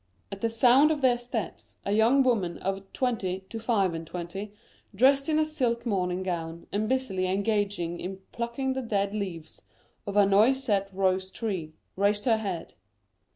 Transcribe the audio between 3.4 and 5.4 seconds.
to five and twenty, dressed in